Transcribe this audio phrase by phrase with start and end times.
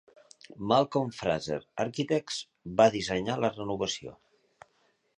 [0.71, 2.41] Malcolm Fraser Architects
[2.83, 4.19] van dissenyar la renovació.